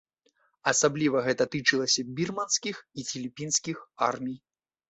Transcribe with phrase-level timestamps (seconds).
[0.71, 3.77] Асабліва гэта тычылася бірманскіх і філіпінскіх
[4.09, 4.39] армій.